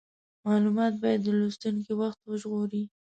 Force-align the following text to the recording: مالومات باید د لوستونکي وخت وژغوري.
مالومات 0.45 0.93
باید 1.03 1.21
د 1.23 1.27
لوستونکي 1.39 1.91
وخت 2.01 2.19
وژغوري. 2.25 2.83